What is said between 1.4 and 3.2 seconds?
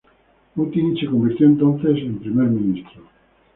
entonces en primer ministro.